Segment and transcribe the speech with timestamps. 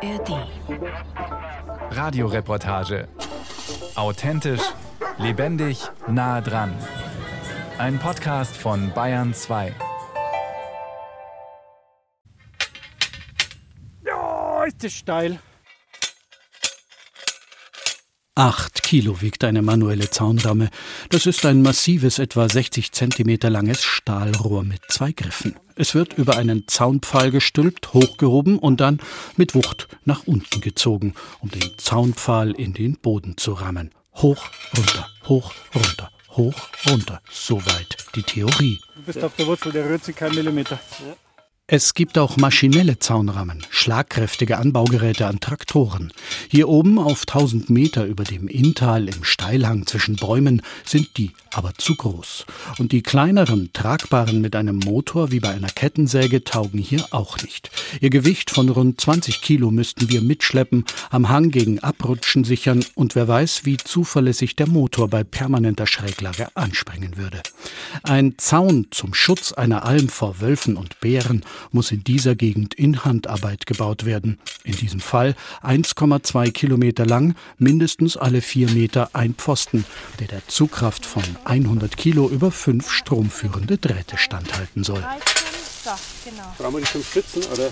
[0.00, 0.46] ARD.
[1.90, 3.08] Radioreportage.
[3.96, 4.62] Authentisch,
[5.18, 6.72] lebendig, nah dran.
[7.78, 9.74] Ein Podcast von Bayern 2.
[14.04, 15.40] Ja, ist das steil.
[18.38, 20.70] Acht Kilo wiegt eine manuelle Zaunramme.
[21.08, 25.56] Das ist ein massives, etwa 60 Zentimeter langes Stahlrohr mit zwei Griffen.
[25.74, 29.00] Es wird über einen Zaunpfahl gestülpt, hochgehoben und dann
[29.36, 33.90] mit Wucht nach unten gezogen, um den Zaunpfahl in den Boden zu rammen.
[34.14, 34.44] Hoch,
[34.76, 37.20] runter, hoch, runter, hoch, runter.
[37.28, 38.78] Soweit die Theorie.
[38.94, 40.78] Du bist auf der Wurzel, der rührt sich kein Millimeter.
[41.00, 41.16] Ja.
[41.70, 46.14] Es gibt auch maschinelle Zaunrammen, schlagkräftige Anbaugeräte an Traktoren.
[46.50, 51.74] Hier oben auf 1000 Meter über dem Inntal im Steilhang zwischen Bäumen sind die aber
[51.76, 52.46] zu groß.
[52.78, 57.70] Und die kleineren, tragbaren mit einem Motor wie bei einer Kettensäge taugen hier auch nicht.
[58.00, 63.14] Ihr Gewicht von rund 20 Kilo müssten wir mitschleppen, am Hang gegen Abrutschen sichern und
[63.14, 67.42] wer weiß, wie zuverlässig der Motor bei permanenter Schräglage anspringen würde.
[68.04, 73.04] Ein Zaun zum Schutz einer Alm vor Wölfen und Bären muss in dieser Gegend in
[73.04, 74.38] Handarbeit gebaut werden.
[74.64, 79.84] In diesem Fall 1,2 Kilometer lang, mindestens alle vier Meter ein Pfosten,
[80.20, 85.04] der der Zugkraft von 100 Kilo über fünf stromführende Drähte standhalten soll.
[85.88, 86.42] So, genau.
[86.58, 87.70] Brauchen wir die zum Stützen, oder?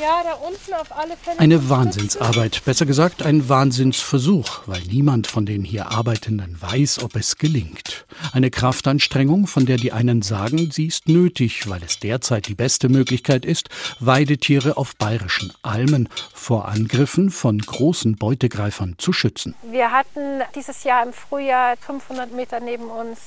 [0.00, 1.40] Ja, da unten auf alle Fälle.
[1.40, 7.36] Eine Wahnsinnsarbeit, besser gesagt ein Wahnsinnsversuch, weil niemand von den hier Arbeitenden weiß, ob es
[7.36, 8.06] gelingt.
[8.32, 12.88] Eine Kraftanstrengung, von der die einen sagen, sie ist nötig, weil es derzeit die beste
[12.88, 19.56] Möglichkeit ist, Weidetiere auf bayerischen Almen vor Angriffen von großen Beutegreifern zu schützen.
[19.64, 23.18] Wir hatten dieses Jahr im Frühjahr 500 Meter neben uns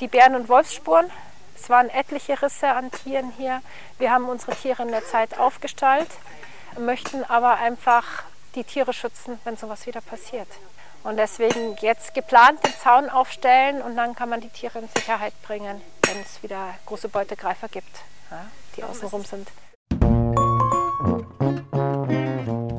[0.00, 1.06] die Bären- und Wolfsspuren
[1.60, 3.60] es waren etliche Risse an Tieren hier.
[3.98, 6.08] Wir haben unsere Tiere in der Zeit aufgestallt,
[6.78, 8.04] möchten aber einfach
[8.54, 10.48] die Tiere schützen, wenn sowas wieder passiert.
[11.02, 15.32] Und deswegen jetzt geplant den Zaun aufstellen und dann kann man die Tiere in Sicherheit
[15.42, 18.00] bringen, wenn es wieder große Beutegreifer gibt,
[18.76, 19.48] die außenrum sind.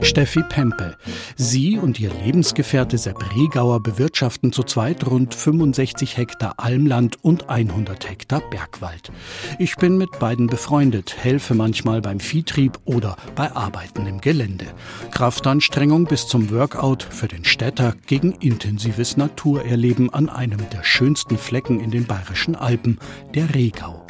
[0.02, 0.98] Steffi Pempe.
[1.36, 8.10] Sie und ihr Lebensgefährte Sepp Regauer bewirtschaften zu zweit rund 65 Hektar Almland und 100
[8.10, 9.12] Hektar Bergwald.
[9.60, 14.66] Ich bin mit beiden befreundet, helfe manchmal beim Viehtrieb oder bei Arbeiten im Gelände.
[15.12, 21.80] Kraftanstrengung bis zum Workout für den Städter gegen intensives Naturerleben an einem der schönsten Flecken
[21.80, 22.98] in den bayerischen Alpen,
[23.36, 24.06] der Regau.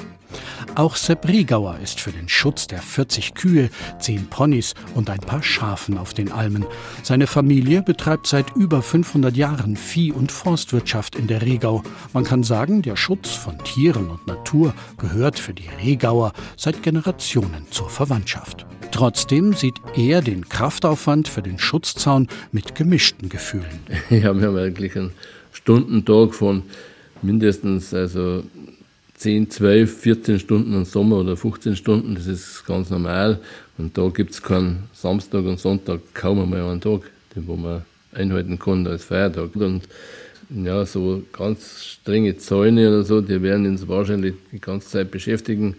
[0.76, 3.70] Auch Sepp Riegauer ist für den Schutz der 40 Kühe,
[4.00, 6.66] 10 Ponys und ein paar Schafen auf den Almen.
[7.04, 11.84] Seine Familie betreibt seit über 500 Jahren Vieh- und Forstwirtschaft in der Regau.
[12.14, 17.68] Man kann sagen, der Schutz von Tieren und Natur gehört für die Regauer seit Generationen
[17.70, 18.66] zur Verwandtschaft.
[18.92, 23.80] Trotzdem sieht er den Kraftaufwand für den Schutzzaun mit gemischten Gefühlen.
[24.10, 25.12] Ja, wir haben eigentlich einen
[25.52, 26.64] Stundentag von
[27.22, 28.44] mindestens also
[29.22, 33.40] 10, 12, 14 Stunden im Sommer oder 15 Stunden, das ist ganz normal.
[33.78, 37.02] Und da gibt es keinen Samstag und Sonntag, kaum einmal einen Tag,
[37.36, 37.84] den wo man
[38.14, 39.56] einhalten kann als Feiertag.
[39.56, 39.84] Und
[40.50, 45.76] ja, so ganz strenge Zäune oder so, die werden uns wahrscheinlich die ganze Zeit beschäftigen,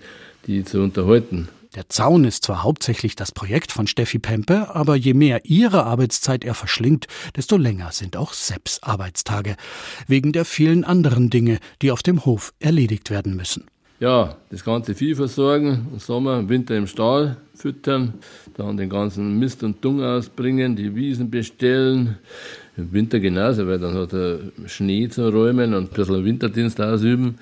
[0.46, 1.48] die zu unterhalten.
[1.74, 6.44] Der Zaun ist zwar hauptsächlich das Projekt von Steffi Pempe, aber je mehr ihre Arbeitszeit
[6.44, 9.56] er verschlingt, desto länger sind auch Sepps Arbeitstage.
[10.06, 13.64] Wegen der vielen anderen Dinge, die auf dem Hof erledigt werden müssen.
[14.00, 18.14] Ja, das ganze Vieh versorgen, Sommer, Winter im Stall füttern,
[18.56, 22.18] dann den ganzen Mist und Dung ausbringen, die Wiesen bestellen.
[22.76, 27.36] Im Winter genauso, weil dann hat er Schnee zu räumen und ein bisschen Winterdienst ausüben,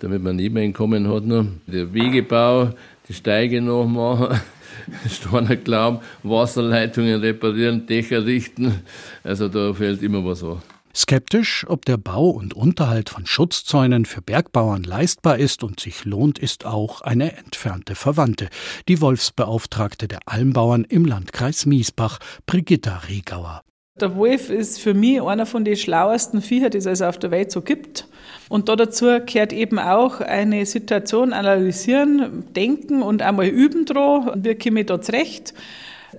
[0.00, 1.46] damit man Nebeneinkommen hat noch.
[1.66, 2.74] Der Wegebau,
[3.12, 4.40] Steige noch machen,
[5.08, 8.82] Steiner glauben, Wasserleitungen reparieren, Dächer richten.
[9.22, 10.62] Also da fällt immer was an.
[10.94, 16.38] Skeptisch, ob der Bau und Unterhalt von Schutzzäunen für Bergbauern leistbar ist und sich lohnt,
[16.38, 18.48] ist auch eine entfernte Verwandte,
[18.88, 23.62] die Wolfsbeauftragte der Almbauern im Landkreis Miesbach, Brigitta Riegauer.
[24.00, 27.52] Der Wolf ist für mich einer von den schlauesten Viecher, die es auf der Welt
[27.52, 28.08] so gibt.
[28.48, 34.42] Und da dazu gehört eben auch eine Situation analysieren, denken und einmal üben dran.
[34.42, 35.52] Wie komme ich da zurecht?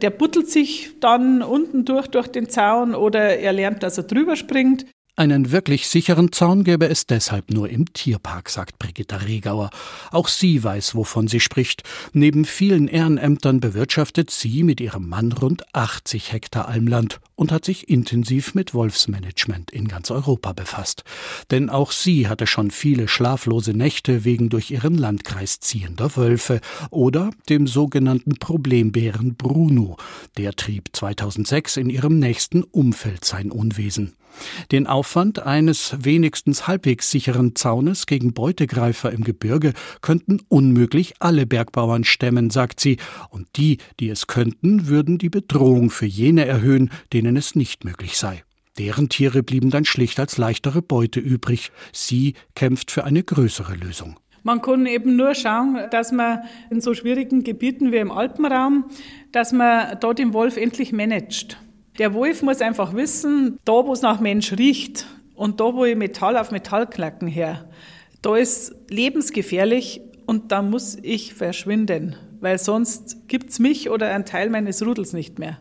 [0.01, 4.35] Der buttelt sich dann unten durch, durch den Zaun oder er lernt, dass er drüber
[4.35, 4.85] springt.
[5.15, 9.69] Einen wirklich sicheren Zaun gäbe es deshalb nur im Tierpark, sagt Brigitta Regauer.
[10.09, 11.83] Auch sie weiß, wovon sie spricht.
[12.13, 17.89] Neben vielen Ehrenämtern bewirtschaftet sie mit ihrem Mann rund 80 Hektar Almland und hat sich
[17.89, 21.03] intensiv mit Wolfsmanagement in ganz Europa befasst.
[21.51, 27.29] Denn auch sie hatte schon viele schlaflose Nächte wegen durch ihren Landkreis ziehender Wölfe oder
[27.49, 29.95] dem sogenannten Problembären Bruno.
[30.37, 34.15] Der trieb 2006 in ihrem nächsten Umfeld sein Unwesen.
[34.71, 42.03] Den Aufwand eines wenigstens halbwegs sicheren Zaunes gegen Beutegreifer im Gebirge könnten unmöglich alle Bergbauern
[42.03, 42.97] stemmen, sagt sie,
[43.29, 48.17] und die, die es könnten, würden die Bedrohung für jene erhöhen, denen es nicht möglich
[48.17, 48.43] sei.
[48.77, 51.71] Deren Tiere blieben dann schlicht als leichtere Beute übrig.
[51.91, 54.19] Sie kämpft für eine größere Lösung.
[54.41, 56.39] Man kann eben nur schauen, dass man
[56.69, 58.85] in so schwierigen Gebieten wie im Alpenraum,
[59.31, 61.57] dass man dort den Wolf endlich managt.
[61.99, 65.05] Der Wolf muss einfach wissen, da wo es nach Mensch riecht
[65.35, 67.69] und da wo ich Metall auf Metall knacken her,
[68.23, 74.49] da ist lebensgefährlich und da muss ich verschwinden, weil sonst gibt's mich oder einen Teil
[74.49, 75.59] meines Rudels nicht mehr.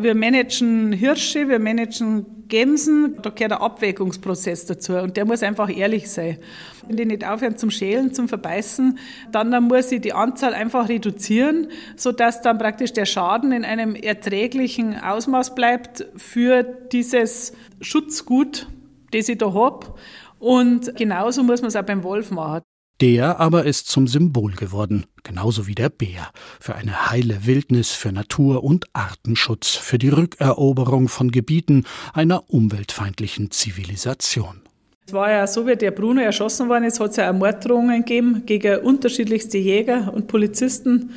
[0.00, 5.74] Wir managen Hirsche, wir managen Gämsen, da gehört der Abwägungsprozess dazu und der muss einfach
[5.74, 6.38] ehrlich sein.
[6.86, 8.98] Wenn die nicht aufhören zum Schälen, zum Verbeißen,
[9.30, 13.94] dann, dann muss ich die Anzahl einfach reduzieren, sodass dann praktisch der Schaden in einem
[13.94, 18.68] erträglichen Ausmaß bleibt für dieses Schutzgut,
[19.12, 19.94] das ich da habe.
[20.38, 22.62] Und genauso muss man es auch beim Wolf machen.
[23.00, 26.28] Der aber ist zum Symbol geworden, genauso wie der Bär,
[26.60, 33.50] für eine heile Wildnis, für Natur- und Artenschutz, für die Rückeroberung von Gebieten einer umweltfeindlichen
[33.50, 34.60] Zivilisation.
[35.06, 38.42] Es war ja so, wie der Bruno erschossen worden ist, hat es ja Ermorddrohungen gegeben
[38.44, 41.14] gegen unterschiedlichste Jäger und Polizisten,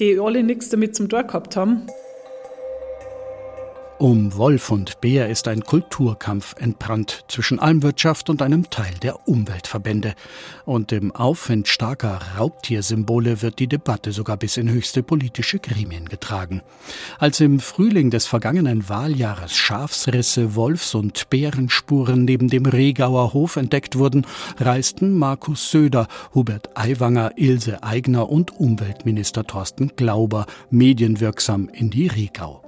[0.00, 1.82] die alle nichts damit zum Tor gehabt haben.
[3.98, 10.14] Um Wolf und Bär ist ein Kulturkampf entbrannt zwischen Almwirtschaft und einem Teil der Umweltverbände.
[10.66, 16.60] Und im Aufwind starker Raubtiersymbole wird die Debatte sogar bis in höchste politische Gremien getragen.
[17.18, 23.96] Als im Frühling des vergangenen Wahljahres Schafsrisse, Wolfs- und Bärenspuren neben dem Regauer Hof entdeckt
[23.96, 24.26] wurden,
[24.58, 32.65] reisten Markus Söder, Hubert Aiwanger, Ilse Aigner und Umweltminister Thorsten Glauber medienwirksam in die Regau.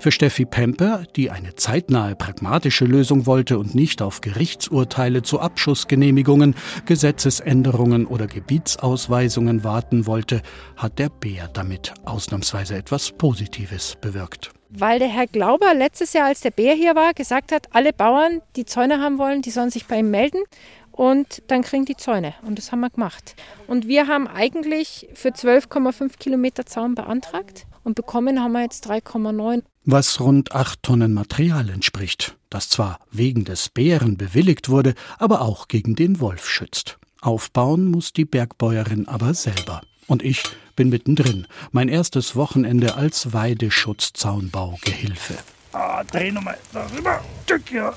[0.00, 6.54] Für Steffi Pemper, die eine zeitnahe pragmatische Lösung wollte und nicht auf Gerichtsurteile zu Abschussgenehmigungen,
[6.86, 10.42] Gesetzesänderungen oder Gebietsausweisungen warten wollte,
[10.76, 14.50] hat der Bär damit ausnahmsweise etwas Positives bewirkt.
[14.70, 18.40] Weil der Herr Glauber letztes Jahr, als der Bär hier war, gesagt hat, alle Bauern,
[18.54, 20.44] die Zäune haben wollen, die sollen sich bei ihm melden
[20.92, 22.34] und dann kriegen die Zäune.
[22.42, 23.34] Und das haben wir gemacht.
[23.66, 29.62] Und wir haben eigentlich für 12,5 Kilometer Zaun beantragt und bekommen haben wir jetzt 3,9.
[29.84, 35.68] Was rund acht Tonnen Material entspricht, das zwar wegen des Bären bewilligt wurde, aber auch
[35.68, 36.98] gegen den Wolf schützt.
[37.22, 39.82] Aufbauen muss die Bergbäuerin aber selber.
[40.06, 40.42] Und ich
[40.74, 41.46] bin mittendrin.
[41.72, 45.34] Mein erstes Wochenende als Weideschutzzaunbaugehilfe.
[45.72, 47.20] Ah, dreh nochmal darüber.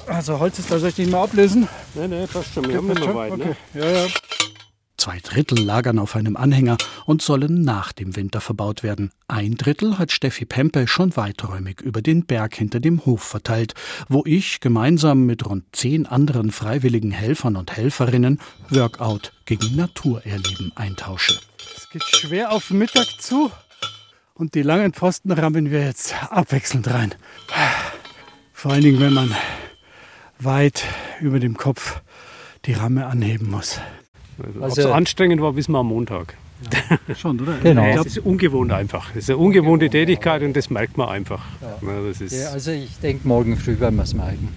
[0.07, 1.67] Also Holz ist da, soll ich nicht mal ablösen?
[1.95, 2.67] Nein, nein, passt schon.
[2.67, 3.55] Wir haben immer weit, ne?
[3.73, 4.07] Ja, ja.
[5.03, 9.11] Zwei Drittel lagern auf einem Anhänger und sollen nach dem Winter verbaut werden.
[9.27, 13.73] Ein Drittel hat Steffi Pempe schon weiträumig über den Berg hinter dem Hof verteilt,
[14.07, 18.39] wo ich gemeinsam mit rund zehn anderen freiwilligen Helfern und Helferinnen
[18.69, 21.37] Workout gegen Naturerleben eintausche.
[21.75, 23.51] Es geht schwer auf Mittag zu
[24.35, 27.13] und die langen Pfosten rammen wir jetzt abwechselnd rein.
[28.53, 29.35] Vor allen Dingen, wenn man
[30.39, 30.85] weit
[31.19, 31.99] über dem Kopf
[32.63, 33.81] die Ramme anheben muss.
[34.61, 36.35] Also, Ob es anstrengend war, wissen wir am Montag.
[37.07, 37.15] Ja.
[37.15, 37.57] Schon, oder?
[37.61, 37.83] Genau.
[37.83, 39.09] Ja, es ist ungewohnt einfach.
[39.11, 41.43] Es ist eine ungewohnte Tätigkeit und das merkt man einfach.
[41.61, 41.91] Ja.
[42.31, 44.49] Ja, also ich denke, morgen früh werden wir es merken.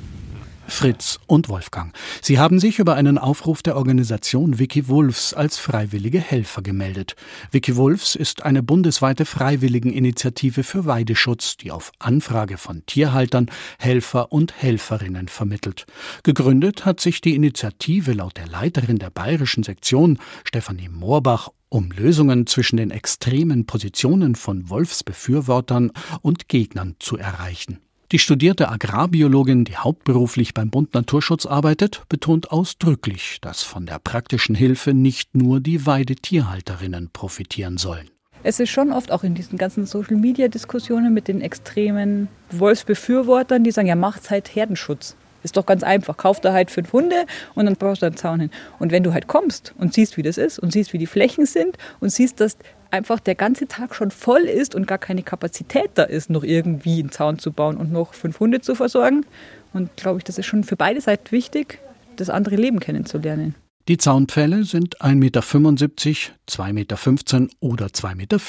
[0.76, 1.94] Fritz und Wolfgang.
[2.20, 7.16] Sie haben sich über einen Aufruf der Organisation Wiki Wolfs als freiwillige Helfer gemeldet.
[7.50, 14.52] Wiki Wolfs ist eine bundesweite Freiwilligeninitiative für Weideschutz, die auf Anfrage von Tierhaltern Helfer und
[14.60, 15.86] Helferinnen vermittelt.
[16.24, 22.46] Gegründet hat sich die Initiative laut der Leiterin der bayerischen Sektion, Stefanie Moorbach, um Lösungen
[22.46, 27.78] zwischen den extremen Positionen von Wolfsbefürwortern und Gegnern zu erreichen.
[28.12, 34.54] Die studierte Agrarbiologin, die hauptberuflich beim Bund Naturschutz arbeitet, betont ausdrücklich, dass von der praktischen
[34.54, 38.08] Hilfe nicht nur die Weidetierhalterinnen profitieren sollen.
[38.44, 43.88] Es ist schon oft auch in diesen ganzen Social-Media-Diskussionen mit den extremen Wolfsbefürwortern, die sagen,
[43.88, 45.16] ja, macht halt Herdenschutz.
[45.42, 46.16] Ist doch ganz einfach.
[46.16, 48.50] Kauf da halt fünf Hunde und dann baust du einen Zaun hin.
[48.78, 51.44] Und wenn du halt kommst und siehst, wie das ist und siehst, wie die Flächen
[51.44, 52.56] sind und siehst, dass
[52.90, 57.00] einfach der ganze Tag schon voll ist und gar keine Kapazität da ist, noch irgendwie
[57.00, 59.26] einen Zaun zu bauen und noch fünf Hunde zu versorgen.
[59.72, 61.80] Und glaube ich, das ist schon für beide Seiten wichtig,
[62.16, 63.54] das andere Leben kennenzulernen.
[63.88, 68.40] Die Zaunpfähle sind 1,75 Meter, 2,15 Meter oder 2,40 Meter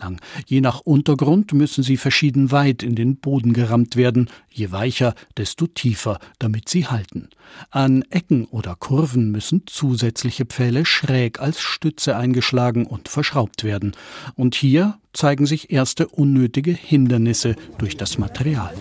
[0.00, 0.20] lang.
[0.46, 4.30] Je nach Untergrund müssen sie verschieden weit in den Boden gerammt werden.
[4.50, 7.28] Je weicher, desto tiefer, damit sie halten.
[7.70, 13.92] An Ecken oder Kurven müssen zusätzliche Pfähle schräg als Stütze eingeschlagen und verschraubt werden.
[14.34, 18.72] Und hier zeigen sich erste unnötige Hindernisse durch das Material.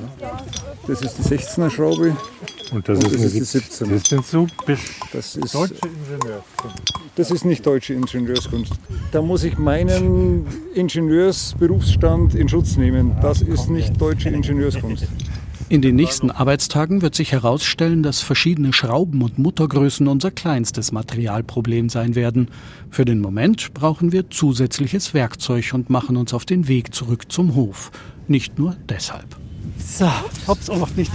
[0.88, 2.16] Das ist die 16er Schraube.
[2.72, 3.90] Und das, Und ist, das ist die 17er.
[3.94, 4.48] Das sind so
[5.14, 6.94] Das ist, deutsche Ingenieurskunst.
[7.16, 8.74] das ist nicht deutsche Ingenieurskunst.
[9.12, 13.16] Da muss ich meinen Ingenieursberufsstand in Schutz nehmen.
[13.22, 15.08] Das ist nicht deutsche Ingenieurskunst.
[15.68, 21.90] In den nächsten Arbeitstagen wird sich herausstellen, dass verschiedene Schrauben und Muttergrößen unser kleinstes Materialproblem
[21.90, 22.50] sein werden.
[22.92, 27.56] Für den Moment brauchen wir zusätzliches Werkzeug und machen uns auf den Weg zurück zum
[27.56, 27.92] Hof.
[28.28, 29.26] Nicht nur deshalb.
[29.80, 30.08] So,
[30.48, 31.12] hab's auch noch nicht.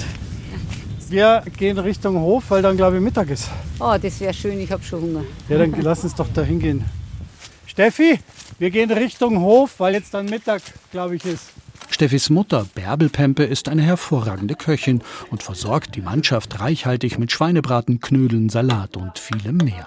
[1.11, 3.49] Wir gehen Richtung Hof, weil dann glaube ich Mittag ist.
[3.81, 5.25] Oh, das wäre schön, ich habe schon Hunger.
[5.49, 6.85] Ja, dann lass uns doch da hingehen.
[7.67, 8.21] Steffi,
[8.61, 10.63] wir gehen Richtung Hof, weil jetzt dann Mittag,
[10.93, 11.51] glaube ich, ist.
[11.93, 18.01] Steffis Mutter, Bärbel Pempe, ist eine hervorragende Köchin und versorgt die Mannschaft reichhaltig mit Schweinebraten,
[18.01, 19.87] Knödeln, Salat und vielem mehr.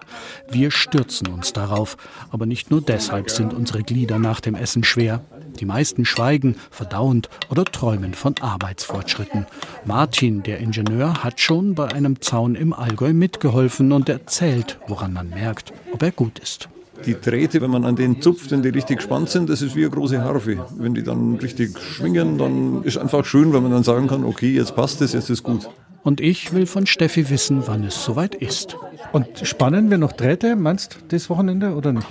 [0.50, 1.98] Wir stürzen uns darauf,
[2.30, 5.24] aber nicht nur deshalb sind unsere Glieder nach dem Essen schwer.
[5.60, 9.46] Die meisten schweigen, verdauend oder träumen von Arbeitsfortschritten.
[9.86, 15.30] Martin, der Ingenieur, hat schon bei einem Zaun im Allgäu mitgeholfen und erzählt, woran man
[15.30, 16.68] merkt, ob er gut ist.
[17.06, 19.82] Die Drähte, wenn man an denen zupft, wenn die richtig spannend sind, das ist wie
[19.82, 20.66] eine große Harfe.
[20.78, 24.54] Wenn die dann richtig schwingen, dann ist einfach schön, wenn man dann sagen kann, okay,
[24.54, 25.70] jetzt passt es, jetzt ist gut.
[26.04, 28.76] Und ich will von Steffi wissen, wann es soweit ist.
[29.14, 32.08] Und spannen wir noch Drähte, meinst du, das Wochenende oder nicht?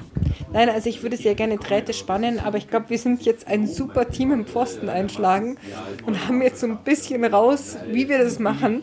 [0.53, 3.67] Nein, also ich würde sehr gerne Drähte spannen, aber ich glaube, wir sind jetzt ein
[3.67, 5.59] super Team im Pfosten einschlagen
[6.07, 8.83] und haben jetzt so ein bisschen raus, wie wir das machen.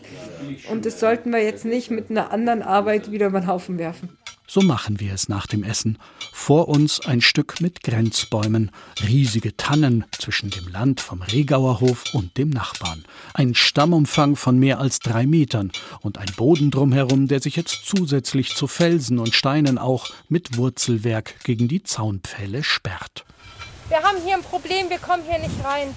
[0.70, 4.10] Und das sollten wir jetzt nicht mit einer anderen Arbeit wieder über den Haufen werfen.
[4.52, 5.96] So machen wir es nach dem Essen.
[6.32, 12.36] Vor uns ein Stück mit Grenzbäumen, riesige Tannen zwischen dem Land vom Regauer Hof und
[12.36, 13.04] dem Nachbarn.
[13.32, 18.56] Ein Stammumfang von mehr als drei Metern und ein Boden drumherum, der sich jetzt zusätzlich
[18.56, 23.24] zu Felsen und Steinen auch mit Wurzelwerk gegen die Zaunpfähle sperrt.
[23.88, 25.94] Wir haben hier ein Problem, wir kommen hier nicht rein.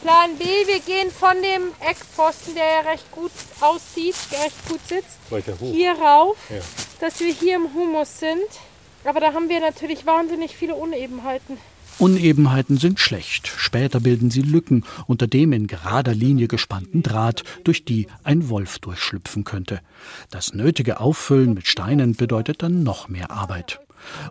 [0.00, 5.18] Plan B, wir gehen von dem Eckpfosten, der ja recht gut aussieht, recht gut sitzt,
[5.28, 5.72] Weiter hoch.
[5.72, 6.56] hier rauf, Ja.
[7.04, 8.48] Dass wir hier im Humus sind.
[9.04, 11.58] Aber da haben wir natürlich wahnsinnig viele Unebenheiten.
[11.98, 13.46] Unebenheiten sind schlecht.
[13.46, 18.78] Später bilden sie Lücken unter dem in gerader Linie gespannten Draht, durch die ein Wolf
[18.78, 19.80] durchschlüpfen könnte.
[20.30, 23.80] Das nötige Auffüllen mit Steinen bedeutet dann noch mehr Arbeit.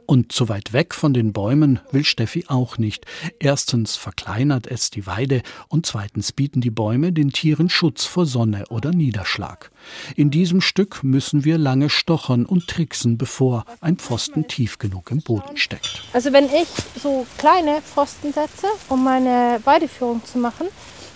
[0.06, 3.06] Und so weit weg von den Bäumen will Steffi auch nicht.
[3.40, 8.66] Erstens verkleinert es die Weide und zweitens bieten die Bäume den Tieren Schutz vor Sonne
[8.70, 9.72] oder Niederschlag.
[10.16, 15.22] In diesem Stück müssen wir lange stochern und tricksen, bevor ein Pfosten tief genug im
[15.22, 16.04] Boden steckt.
[16.14, 16.68] Also wenn ich
[17.02, 20.68] so kleine Pfosten setze, um meine Weideführung zu machen,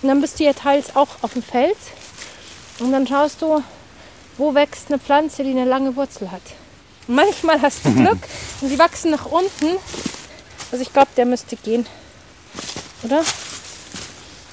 [0.01, 1.77] dann bist du ja teils auch auf dem Feld
[2.79, 3.63] und dann schaust du,
[4.37, 6.43] wo wächst eine Pflanze, die eine lange Wurzel hat.
[7.07, 8.19] Manchmal hast du Glück
[8.61, 9.77] und sie wachsen nach unten.
[10.71, 11.85] Also ich glaube, der müsste gehen,
[13.03, 13.23] oder?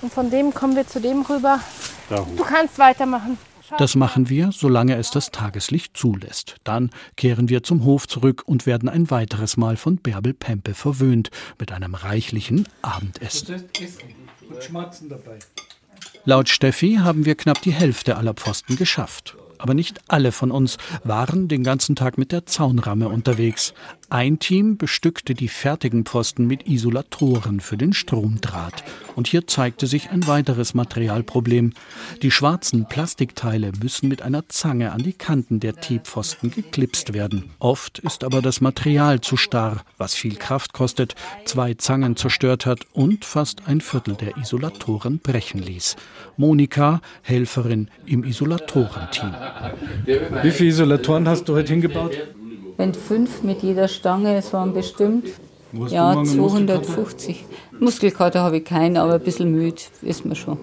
[0.02, 1.61] Und von dem kommen wir zu dem rüber.
[2.08, 3.38] Du kannst weitermachen.
[3.78, 6.56] Das machen wir, solange es das Tageslicht zulässt.
[6.64, 11.30] Dann kehren wir zum Hof zurück und werden ein weiteres Mal von Bärbel Pempe verwöhnt
[11.58, 13.64] mit einem reichlichen Abendessen.
[14.49, 15.38] Und Schmatzen dabei.
[16.26, 19.37] Laut Steffi haben wir knapp die Hälfte aller Pfosten geschafft.
[19.64, 23.73] Aber nicht alle von uns waren den ganzen Tag mit der Zaunramme unterwegs.
[24.11, 28.84] Ein Team bestückte die fertigen Pfosten mit Isolatoren für den Stromdraht.
[29.16, 31.73] Und hier zeigte sich ein weiteres Materialproblem.
[32.23, 37.50] Die schwarzen Plastikteile müssen mit einer Zange an die Kanten der T-Pfosten geklipst werden.
[37.58, 42.80] Oft ist aber das Material zu starr, was viel Kraft kostet, zwei Zangen zerstört hat
[42.92, 45.96] und fast ein Viertel der Isolatoren brechen ließ.
[46.37, 49.34] Monika, Helferin im Isolatorenteam.
[50.42, 52.16] Wie viele Isolatoren hast du heute hingebaut?
[52.76, 55.28] Wenn fünf mit jeder Stange, es waren bestimmt
[55.88, 56.83] ja, morgen Muskelkater?
[56.83, 57.45] 250.
[57.81, 60.59] Muskelkater habe ich keinen, aber ein bisschen müde ist man schon.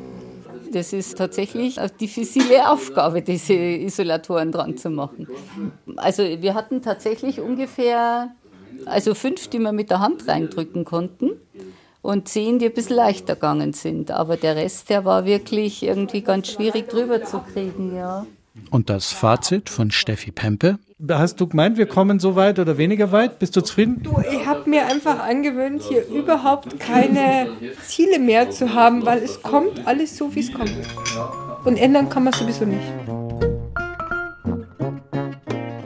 [0.74, 5.28] Das ist tatsächlich eine diffizile Aufgabe, diese Isolatoren dran zu machen.
[5.98, 8.32] Also wir hatten tatsächlich ungefähr
[8.86, 11.32] also fünf, die wir mit der Hand reindrücken konnten
[12.02, 14.12] und zehn, die ein bisschen leichter gegangen sind.
[14.12, 18.26] Aber der Rest, der war wirklich irgendwie ganz schwierig drüber zu kriegen, ja.
[18.70, 20.78] Und das Fazit von Steffi Pempe?
[21.10, 23.40] Hast du gemeint, wir kommen so weit oder weniger weit?
[23.40, 24.04] Bist du zufrieden?
[24.04, 27.48] Du, ich habe mir einfach angewöhnt, hier überhaupt keine
[27.88, 30.76] Ziele mehr zu haben, weil es kommt alles so, wie es kommt.
[31.66, 32.82] Und ändern kann man sowieso nicht.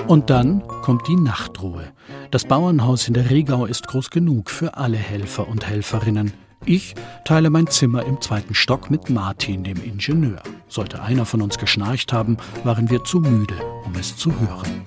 [0.07, 1.93] Und dann kommt die Nachtruhe.
[2.31, 6.33] Das Bauernhaus in der Regau ist groß genug für alle Helfer und Helferinnen.
[6.67, 6.95] Ich
[7.25, 10.41] teile mein Zimmer im zweiten Stock mit Martin, dem Ingenieur.
[10.67, 13.53] Sollte einer von uns geschnarcht haben, waren wir zu müde,
[13.85, 14.81] um es zu hören.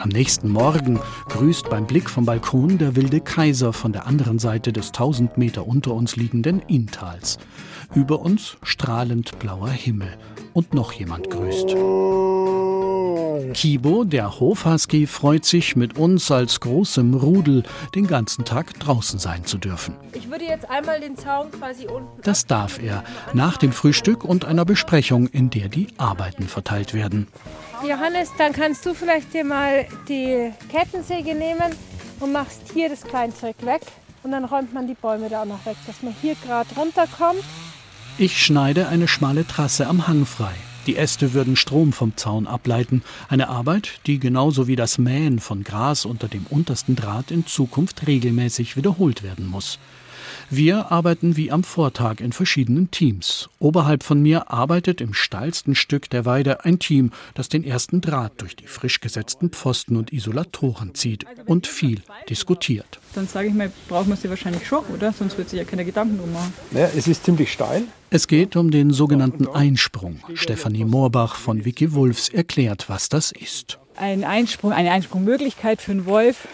[0.00, 4.72] Am nächsten Morgen grüßt beim Blick vom Balkon der wilde Kaiser von der anderen Seite
[4.72, 7.38] des 1000 Meter unter uns liegenden Inntals.
[7.94, 10.16] Über uns strahlend blauer Himmel.
[10.54, 11.76] Und noch jemand grüßt.
[13.54, 17.62] Kibo, der Hofhusky, freut sich, mit uns als großem Rudel
[17.94, 19.94] den ganzen Tag draußen sein zu dürfen.
[20.12, 22.20] Ich würde jetzt einmal den Zaun quasi unten.
[22.22, 27.28] Das darf er, nach dem Frühstück und einer Besprechung, in der die Arbeiten verteilt werden.
[27.86, 31.74] Johannes, dann kannst du vielleicht dir mal die Kettensäge nehmen
[32.20, 33.82] und machst hier das Kleinzeug weg.
[34.22, 37.42] Und dann räumt man die Bäume da auch noch weg, dass man hier gerade runterkommt.
[38.18, 40.54] Ich schneide eine schmale Trasse am Hang frei.
[40.86, 43.02] Die Äste würden Strom vom Zaun ableiten.
[43.28, 48.06] Eine Arbeit, die genauso wie das Mähen von Gras unter dem untersten Draht in Zukunft
[48.08, 49.78] regelmäßig wiederholt werden muss.
[50.54, 53.48] Wir arbeiten wie am Vortag in verschiedenen Teams.
[53.58, 58.32] Oberhalb von mir arbeitet im steilsten Stück der Weide ein Team, das den ersten Draht
[58.36, 63.00] durch die frisch gesetzten Pfosten und Isolatoren zieht und viel diskutiert.
[63.14, 65.14] Dann sage ich mal, brauchen wir sie wahrscheinlich schon, oder?
[65.14, 66.52] Sonst wird sich ja keine Gedanken drum machen.
[66.72, 67.84] Ja, es ist ziemlich steil.
[68.10, 70.20] Es geht um den sogenannten Einsprung.
[70.34, 73.78] Stefanie Moorbach von Vicky Wolfs erklärt, was das ist.
[73.96, 76.46] Ein Einsprung, eine Einsprungmöglichkeit für einen Wolf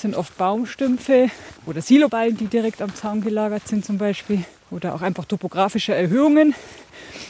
[0.00, 1.30] sind oft Baumstümpfe
[1.66, 4.44] oder Siloballen, die direkt am Zaun gelagert sind zum Beispiel.
[4.70, 6.54] Oder auch einfach topografische Erhöhungen.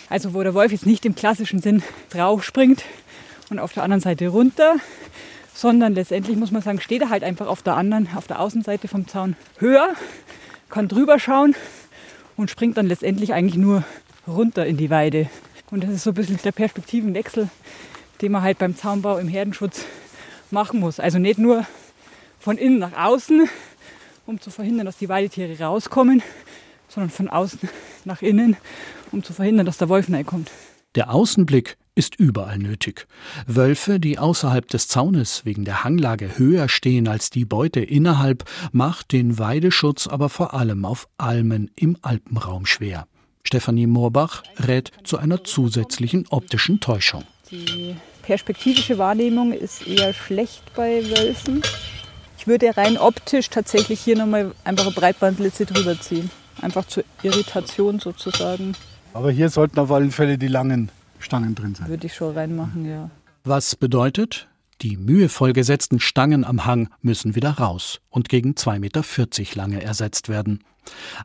[0.09, 2.85] Also wo der Wolf jetzt nicht im klassischen Sinn drauf springt
[3.49, 4.77] und auf der anderen Seite runter,
[5.55, 8.89] sondern letztendlich muss man sagen, steht er halt einfach auf der anderen, auf der Außenseite
[8.89, 9.95] vom Zaun höher,
[10.69, 11.55] kann drüber schauen
[12.37, 13.85] und springt dann letztendlich eigentlich nur
[14.27, 15.29] runter in die Weide.
[15.71, 17.49] Und das ist so ein bisschen der Perspektivenwechsel,
[18.23, 19.85] den man halt beim Zaunbau im Herdenschutz
[20.50, 21.00] machen muss.
[21.00, 21.67] Also nicht nur
[22.41, 23.49] von innen nach außen,
[24.27, 26.23] um zu verhindern, dass die Weidetiere rauskommen,
[26.89, 27.61] sondern von außen
[28.05, 28.57] nach innen,
[29.13, 30.51] um zu verhindern, dass der Wolf kommt.
[30.97, 33.07] Der Außenblick ist überall nötig.
[33.47, 39.13] Wölfe, die außerhalb des Zaunes wegen der Hanglage höher stehen als die Beute innerhalb, macht
[39.13, 43.07] den Weideschutz aber vor allem auf Almen im Alpenraum schwer.
[43.43, 47.25] Stefanie Moorbach rät zu einer zusätzlichen optischen Täuschung.
[47.50, 51.63] Die perspektivische Wahrnehmung ist eher schlecht bei Wölfen.
[52.41, 56.31] Ich würde rein optisch tatsächlich hier nochmal einfach eine Breitbandlitze drüber ziehen.
[56.63, 58.73] Einfach zur Irritation sozusagen.
[59.13, 61.89] Aber hier sollten auf alle Fälle die langen Stangen drin sein.
[61.89, 63.11] Würde ich schon reinmachen, ja.
[63.45, 64.49] Was bedeutet,
[64.81, 69.05] die mühevoll gesetzten Stangen am Hang müssen wieder raus und gegen 2,40 Meter
[69.57, 70.65] lange ersetzt werden.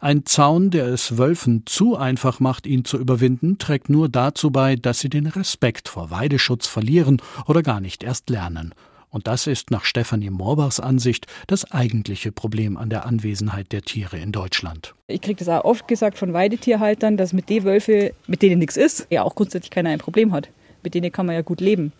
[0.01, 4.75] Ein Zaun, der es Wölfen zu einfach macht, ihn zu überwinden, trägt nur dazu bei,
[4.75, 8.73] dass sie den Respekt vor Weideschutz verlieren oder gar nicht erst lernen.
[9.15, 14.17] Und das ist nach Stefanie Moorbachs Ansicht das eigentliche Problem an der Anwesenheit der Tiere
[14.17, 14.93] in Deutschland.
[15.07, 18.75] Ich kriege das auch oft gesagt von Weidetierhaltern, dass mit den Wölfen, mit denen nichts
[18.75, 20.49] ist, ja auch grundsätzlich keiner ein Problem hat.
[20.83, 21.93] Mit denen kann man ja gut leben.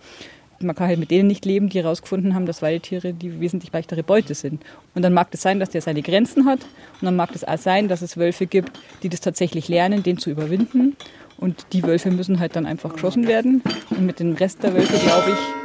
[0.60, 4.04] Man kann halt mit denen nicht leben, die herausgefunden haben, dass Weidetiere die wesentlich leichtere
[4.04, 4.66] Beute sind.
[4.94, 6.64] Und dann mag es das sein, dass der seine Grenzen hat.
[7.00, 10.18] Und dann mag es auch sein, dass es Wölfe gibt, die das tatsächlich lernen, den
[10.18, 10.98] zu überwinden.
[11.38, 13.64] Und die Wölfe müssen halt dann einfach geschossen werden.
[13.92, 15.65] Und mit dem Rest der Wölfe, glaube ich,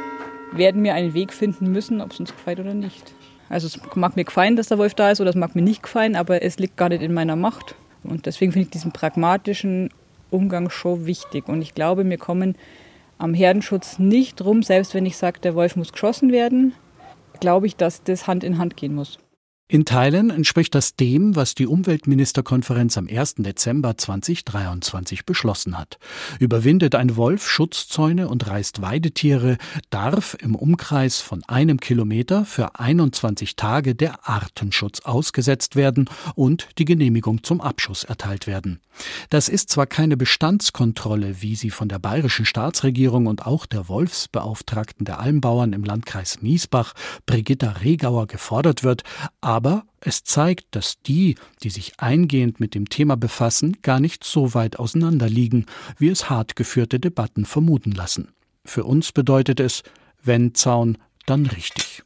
[0.51, 3.13] werden wir einen Weg finden müssen, ob es uns gefällt oder nicht.
[3.49, 5.83] Also es mag mir gefallen, dass der Wolf da ist oder es mag mir nicht
[5.83, 7.75] gefallen, aber es liegt gar nicht in meiner Macht.
[8.03, 9.89] Und deswegen finde ich diesen pragmatischen
[10.29, 11.47] Umgang schon wichtig.
[11.47, 12.55] Und ich glaube, wir kommen
[13.17, 16.73] am Herdenschutz nicht drum, selbst wenn ich sage, der Wolf muss geschossen werden,
[17.39, 19.19] glaube ich, dass das Hand in Hand gehen muss.
[19.71, 23.35] In Teilen entspricht das dem, was die Umweltministerkonferenz am 1.
[23.35, 25.97] Dezember 2023 beschlossen hat.
[26.39, 29.57] Überwindet ein Wolf Schutzzäune und reißt Weidetiere,
[29.89, 36.83] darf im Umkreis von einem Kilometer für 21 Tage der Artenschutz ausgesetzt werden und die
[36.83, 38.81] Genehmigung zum Abschuss erteilt werden.
[39.29, 45.05] Das ist zwar keine Bestandskontrolle, wie sie von der bayerischen Staatsregierung und auch der Wolfsbeauftragten
[45.05, 46.93] der Almbauern im Landkreis Miesbach,
[47.25, 49.03] Brigitta Regauer, gefordert wird,
[49.39, 49.60] aber
[49.99, 54.79] es zeigt, dass die, die sich eingehend mit dem Thema befassen, gar nicht so weit
[54.79, 55.65] auseinander liegen,
[55.97, 58.29] wie es hart geführte Debatten vermuten lassen.
[58.65, 59.83] Für uns bedeutet es,
[60.23, 62.03] wenn Zaun, dann richtig.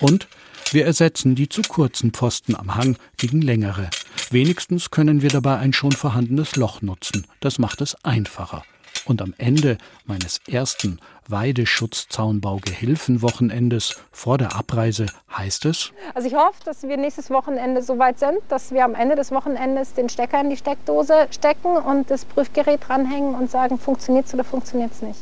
[0.00, 0.28] Und
[0.72, 3.90] wir ersetzen die zu kurzen Pfosten am Hang gegen längere.
[4.30, 7.26] Wenigstens können wir dabei ein schon vorhandenes Loch nutzen.
[7.40, 8.64] Das macht es einfacher.
[9.06, 15.92] Und am Ende meines ersten Weideschutzzaunbau-Gehilfenwochenendes vor der Abreise heißt es.
[16.14, 19.30] Also ich hoffe, dass wir nächstes Wochenende so weit sind, dass wir am Ende des
[19.30, 24.34] Wochenendes den Stecker in die Steckdose stecken und das Prüfgerät dranhängen und sagen, funktioniert es
[24.34, 25.20] oder funktioniert es nicht.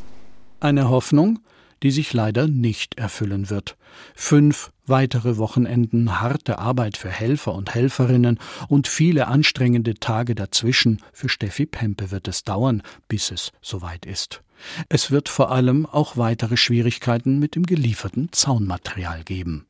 [0.61, 1.40] Eine Hoffnung,
[1.83, 3.77] die sich leider nicht erfüllen wird.
[4.14, 11.29] Fünf weitere Wochenenden harte Arbeit für Helfer und Helferinnen und viele anstrengende Tage dazwischen für
[11.29, 14.42] Steffi Pempe wird es dauern, bis es soweit ist.
[14.88, 19.66] Es wird vor allem auch weitere Schwierigkeiten mit dem gelieferten Zaunmaterial geben.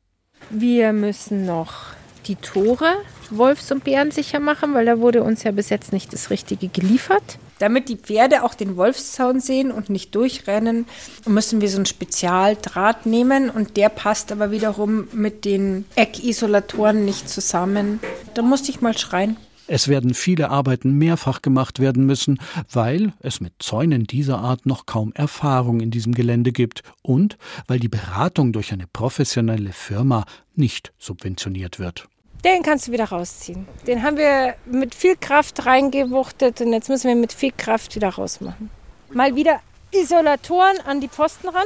[0.49, 1.93] Wir müssen noch
[2.27, 2.93] die Tore
[3.29, 6.67] Wolfs- und Bären sicher machen, weil da wurde uns ja bis jetzt nicht das Richtige
[6.67, 7.39] geliefert.
[7.59, 10.85] Damit die Pferde auch den Wolfszaun sehen und nicht durchrennen,
[11.25, 17.29] müssen wir so einen Spezialdraht nehmen und der passt aber wiederum mit den Eckisolatoren nicht
[17.29, 17.99] zusammen.
[18.33, 19.37] Da musste ich mal schreien.
[19.65, 24.85] Es werden viele Arbeiten mehrfach gemacht werden müssen, weil es mit Zäunen dieser Art noch
[24.85, 30.91] kaum Erfahrung in diesem Gelände gibt und weil die Beratung durch eine professionelle Firma nicht
[30.99, 32.09] subventioniert wird.
[32.43, 33.67] Den kannst du wieder rausziehen.
[33.87, 38.09] Den haben wir mit viel Kraft reingewuchtet und jetzt müssen wir mit viel Kraft wieder
[38.09, 38.69] rausmachen.
[39.11, 41.65] Mal wieder Isolatoren an die Pfosten ran,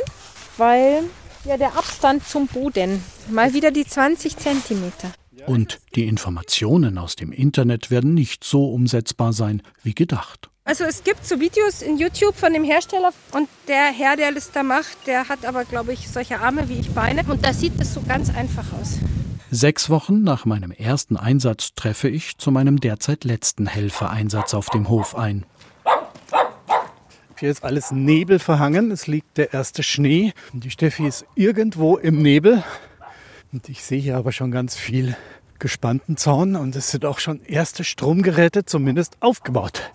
[0.57, 1.03] weil
[1.45, 5.11] ja der Abstand zum Boden mal wieder die 20 Zentimeter.
[5.47, 10.49] Und die Informationen aus dem Internet werden nicht so umsetzbar sein wie gedacht.
[10.65, 14.51] Also es gibt so Videos in YouTube von dem Hersteller und der Herr, der das
[14.51, 17.79] da macht, der hat aber, glaube ich, solche Arme wie ich Beine und da sieht
[17.79, 18.97] es so ganz einfach aus.
[19.49, 24.89] Sechs Wochen nach meinem ersten Einsatz treffe ich zu meinem derzeit letzten Helfereinsatz auf dem
[24.89, 25.45] Hof ein.
[27.39, 28.91] Hier ist alles Nebel verhangen.
[28.91, 30.33] Es liegt der erste Schnee.
[30.51, 32.61] Die Steffi ist irgendwo im Nebel.
[33.53, 35.15] Und ich sehe hier aber schon ganz viel
[35.59, 36.57] gespannten Zaun.
[36.57, 39.93] Und es sind auch schon erste Stromgeräte zumindest aufgebaut.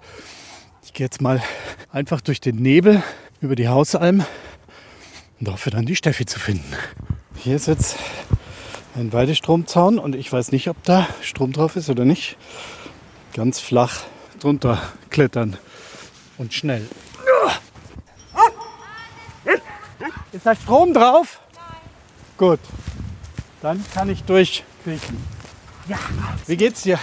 [0.83, 1.43] Ich gehe jetzt mal
[1.91, 3.03] einfach durch den Nebel
[3.43, 4.25] über die Hausalm
[5.41, 6.73] und hoffe dann die Steffi zu finden.
[7.35, 7.97] Hier ist jetzt
[8.95, 12.37] ein Weidestromzaun und ich weiß nicht, ob da Strom drauf ist oder nicht.
[13.35, 14.05] Ganz flach
[14.39, 15.57] drunter klettern
[16.39, 16.89] und schnell.
[20.33, 21.41] Ist da Strom drauf?
[22.39, 22.61] Gut,
[23.61, 25.23] dann kann ich durchkriechen.
[25.89, 25.99] Ja.
[26.47, 26.99] Wie geht's dir?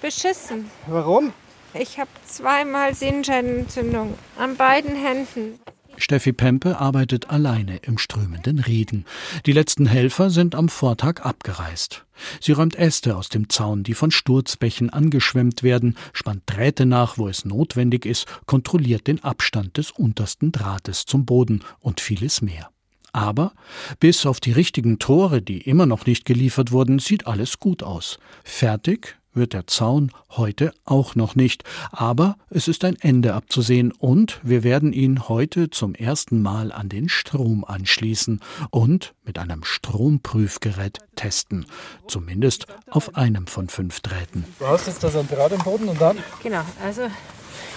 [0.00, 0.70] Beschissen.
[0.86, 1.32] Warum?
[1.74, 5.61] Ich habe zweimal Sehenscheidenentzündung an beiden Händen.
[5.96, 9.04] Steffi Pempe arbeitet alleine im strömenden Regen.
[9.46, 12.04] Die letzten Helfer sind am Vortag abgereist.
[12.40, 17.28] Sie räumt Äste aus dem Zaun, die von Sturzbächen angeschwemmt werden, spannt Drähte nach, wo
[17.28, 22.70] es notwendig ist, kontrolliert den Abstand des untersten Drahtes zum Boden und vieles mehr.
[23.12, 23.52] Aber
[24.00, 28.18] bis auf die richtigen Tore, die immer noch nicht geliefert wurden, sieht alles gut aus.
[28.42, 34.40] Fertig wird der Zaun heute auch noch nicht, aber es ist ein Ende abzusehen und
[34.42, 38.40] wir werden ihn heute zum ersten Mal an den Strom anschließen
[38.70, 41.66] und mit einem Stromprüfgerät testen,
[42.06, 44.44] zumindest auf einem von fünf Drähten.
[44.58, 46.18] Du hast jetzt das ein Draht im Boden und dann?
[46.42, 47.02] Genau, also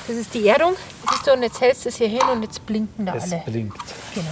[0.07, 0.73] das ist die Erdung,
[1.09, 3.43] siehst du, und jetzt hältst du es hier hin und jetzt blinken da es alle.
[3.45, 3.81] Es blinkt.
[4.13, 4.27] Genau.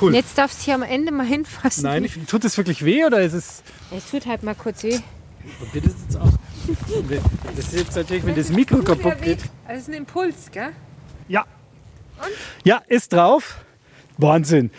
[0.00, 0.08] Cool.
[0.08, 1.84] Und jetzt darfst du hier am Ende mal hinfassen.
[1.84, 3.62] Nein, tut es wirklich weh oder ist es...
[3.96, 4.98] Es tut halt mal kurz weh.
[5.58, 6.32] Probiert es jetzt auch.
[7.56, 9.40] Das ist jetzt natürlich, wenn das Mikro kaputt geht.
[9.66, 10.70] Also es ist ein Impuls, gell?
[11.28, 11.44] Ja.
[12.64, 13.64] Ja, ist drauf.
[14.18, 14.70] Wahnsinn.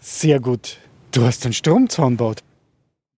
[0.00, 0.78] Sehr gut.
[1.10, 2.42] Du hast einen Stromzaun gebaut.